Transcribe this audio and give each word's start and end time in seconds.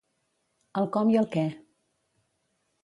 El 0.81 0.89
com 0.95 1.13
i 1.15 1.21
el 1.21 1.31
què. 1.37 1.47